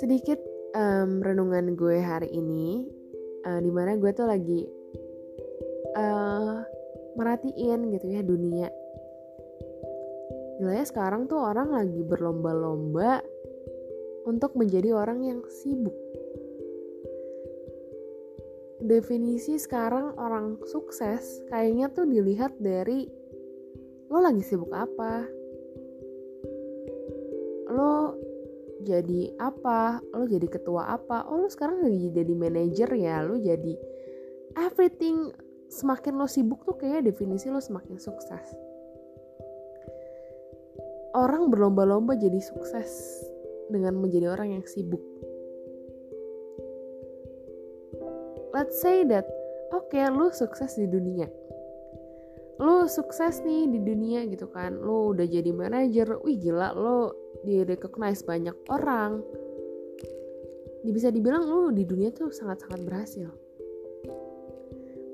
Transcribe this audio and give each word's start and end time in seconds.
sedikit 0.00 0.40
um, 0.72 1.20
renungan 1.20 1.76
gue 1.76 2.00
hari 2.00 2.32
ini 2.32 2.88
uh, 3.44 3.60
di 3.60 3.68
mana 3.68 4.00
gue 4.00 4.08
tuh 4.16 4.24
lagi 4.24 4.64
uh, 5.92 6.64
merhatiin 7.20 7.92
gitu 7.92 8.06
ya 8.08 8.24
dunia. 8.24 8.72
Gilanya 10.56 10.86
sekarang 10.88 11.28
tuh 11.28 11.44
orang 11.44 11.76
lagi 11.76 12.00
berlomba-lomba 12.00 13.20
untuk 14.24 14.56
menjadi 14.56 14.96
orang 14.96 15.20
yang 15.20 15.40
sibuk. 15.60 15.96
Definisi 18.80 19.60
sekarang 19.60 20.16
orang 20.16 20.56
sukses 20.64 21.44
kayaknya 21.52 21.92
tuh 21.92 22.08
dilihat 22.08 22.56
dari 22.56 23.19
lo 24.10 24.18
lagi 24.18 24.42
sibuk 24.42 24.74
apa? 24.74 25.22
Lo 27.70 28.18
jadi 28.82 29.30
apa? 29.38 30.02
Lo 30.10 30.26
jadi 30.26 30.50
ketua 30.50 30.98
apa? 30.98 31.30
Oh 31.30 31.38
lo 31.38 31.48
sekarang 31.48 31.86
lagi 31.86 32.10
jadi 32.10 32.34
manajer 32.34 32.90
ya? 32.98 33.22
Lo 33.22 33.38
jadi 33.38 33.78
everything 34.58 35.30
semakin 35.70 36.18
lo 36.18 36.26
sibuk 36.26 36.66
tuh 36.66 36.74
kayaknya 36.74 37.14
definisi 37.14 37.46
lo 37.54 37.62
semakin 37.62 38.02
sukses. 38.02 38.50
Orang 41.14 41.54
berlomba-lomba 41.54 42.18
jadi 42.18 42.42
sukses 42.42 43.22
dengan 43.70 43.94
menjadi 43.94 44.34
orang 44.34 44.58
yang 44.58 44.66
sibuk. 44.66 45.02
Let's 48.50 48.82
say 48.82 49.06
that 49.06 49.30
oke 49.70 49.86
okay, 49.94 50.10
lo 50.10 50.34
sukses 50.34 50.74
di 50.74 50.90
dunia 50.90 51.30
lo 52.60 52.84
sukses 52.84 53.40
nih 53.40 53.72
di 53.72 53.80
dunia 53.80 54.28
gitu 54.28 54.44
kan. 54.52 54.76
Lo 54.76 55.16
udah 55.16 55.24
jadi 55.24 55.48
manajer 55.48 56.20
wih 56.20 56.36
gila 56.36 56.76
lo 56.76 57.16
di 57.40 57.64
recognize 57.64 58.20
banyak 58.20 58.52
orang. 58.68 59.24
Bisa 60.84 61.08
dibilang 61.08 61.48
lu 61.48 61.72
di 61.72 61.88
dunia 61.88 62.12
tuh 62.12 62.28
sangat-sangat 62.28 62.80
berhasil. 62.84 63.28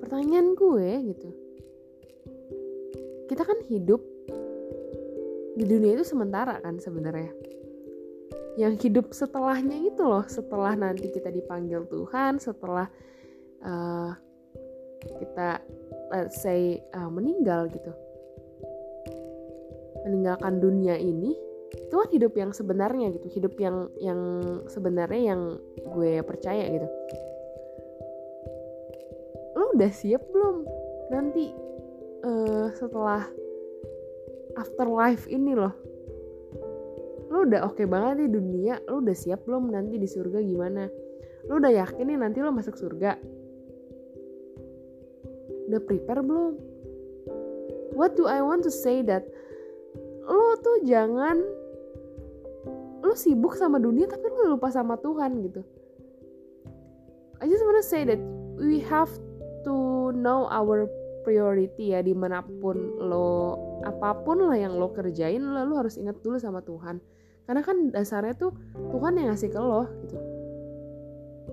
Pertanyaan 0.02 0.58
gue 0.58 0.90
gitu. 1.14 1.28
Kita 3.30 3.42
kan 3.42 3.58
hidup 3.66 4.02
di 5.54 5.64
dunia 5.66 5.98
itu 5.98 6.06
sementara 6.06 6.58
kan 6.62 6.82
sebenarnya. 6.82 7.30
Yang 8.58 8.88
hidup 8.88 9.06
setelahnya 9.14 9.86
itu 9.86 10.02
loh 10.02 10.24
setelah 10.26 10.74
nanti 10.74 11.10
kita 11.14 11.30
dipanggil 11.30 11.84
Tuhan 11.90 12.40
setelah 12.40 12.88
uh, 13.62 14.14
kita 15.14 15.62
let's 16.10 16.38
say 16.42 16.82
uh, 16.94 17.10
meninggal 17.10 17.70
gitu. 17.70 17.92
Meninggalkan 20.06 20.62
dunia 20.62 20.94
ini 20.98 21.34
itu 21.74 21.94
kan 21.94 22.08
hidup 22.14 22.32
yang 22.38 22.50
sebenarnya 22.54 23.06
gitu. 23.18 23.26
Hidup 23.40 23.54
yang 23.58 23.90
yang 23.98 24.20
sebenarnya 24.70 25.34
yang 25.34 25.40
gue 25.82 26.22
percaya 26.22 26.64
gitu. 26.70 26.88
Lo 29.58 29.74
udah 29.74 29.90
siap 29.90 30.22
belum? 30.30 30.56
Nanti 31.10 31.50
uh, 32.22 32.70
setelah 32.74 33.26
afterlife 34.56 35.26
ini 35.26 35.52
loh. 35.58 35.74
Lo 37.26 37.42
udah 37.42 37.66
oke 37.66 37.82
okay 37.82 37.86
banget 37.86 38.26
di 38.26 38.28
dunia. 38.30 38.78
Lo 38.86 39.02
udah 39.02 39.16
siap 39.16 39.42
belum 39.42 39.74
nanti 39.74 39.98
di 39.98 40.06
surga 40.06 40.38
gimana? 40.38 40.86
Lo 41.50 41.58
udah 41.58 41.70
yakin 41.70 42.06
nih 42.06 42.18
nanti 42.18 42.38
lo 42.42 42.54
masuk 42.54 42.78
surga 42.78 43.18
udah 45.66 45.80
prepare 45.82 46.22
belum? 46.22 46.54
What 47.96 48.14
do 48.14 48.28
I 48.28 48.44
want 48.44 48.62
to 48.68 48.72
say 48.72 49.00
that 49.08 49.24
lo 50.26 50.58
tuh 50.58 50.84
jangan 50.84 51.38
lo 53.00 53.14
sibuk 53.14 53.54
sama 53.54 53.78
dunia 53.78 54.10
tapi 54.10 54.26
lo 54.26 54.58
lupa 54.58 54.68
sama 54.68 54.98
Tuhan 54.98 55.40
gitu. 55.46 55.62
I 57.38 57.46
just 57.46 57.62
wanna 57.62 57.84
say 57.84 58.02
that 58.08 58.18
we 58.58 58.82
have 58.84 59.08
to 59.68 60.10
know 60.16 60.50
our 60.50 60.88
priority 61.22 61.94
ya 61.94 62.02
di 62.02 62.14
mana 62.14 62.42
pun 62.42 62.98
lo 62.98 63.58
apa 63.86 64.18
pun 64.26 64.46
lah 64.46 64.56
yang 64.58 64.78
lo 64.78 64.90
kerjain 64.90 65.42
lo, 65.42 65.62
lo 65.66 65.74
harus 65.78 65.96
ingat 65.96 66.18
dulu 66.20 66.36
sama 66.36 66.60
Tuhan. 66.62 66.98
Karena 67.46 67.62
kan 67.62 67.94
dasarnya 67.94 68.34
tuh 68.34 68.50
Tuhan 68.90 69.14
yang 69.22 69.30
ngasih 69.30 69.54
ke 69.54 69.60
lo 69.62 69.86
gitu. 70.02 70.18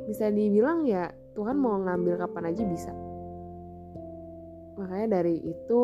Bisa 0.10 0.34
dibilang 0.34 0.90
ya 0.90 1.14
Tuhan 1.38 1.56
mau 1.56 1.78
ngambil 1.78 2.18
kapan 2.18 2.50
aja 2.50 2.66
bisa 2.66 2.92
makanya 4.78 5.22
dari 5.22 5.40
itu 5.40 5.80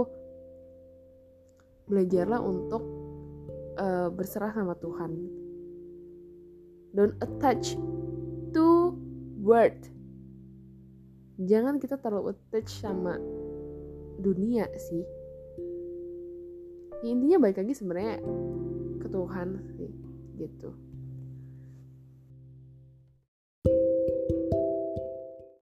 belajarlah 1.90 2.42
untuk 2.42 2.84
uh, 3.82 4.10
berserah 4.14 4.54
sama 4.54 4.78
Tuhan. 4.78 5.12
Don't 6.94 7.18
attach 7.22 7.78
to 8.54 8.98
word. 9.42 9.78
Jangan 11.40 11.80
kita 11.82 11.98
terlalu 12.02 12.36
attach 12.36 12.70
sama 12.70 13.18
dunia 14.20 14.68
sih. 14.76 15.06
Ya, 17.00 17.16
intinya 17.16 17.40
baik 17.48 17.64
lagi 17.64 17.74
sebenarnya 17.74 18.20
ke 19.00 19.08
Tuhan 19.08 19.50
sih 19.80 19.92
gitu 20.36 20.76